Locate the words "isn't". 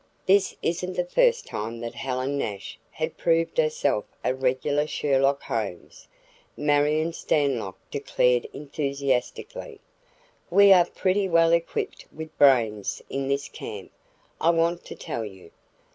0.63-0.93